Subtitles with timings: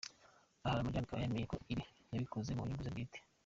[0.65, 3.19] Aha Ramjaane akaba yemeye ko ibi yabikoze mu nyungu ze bwite.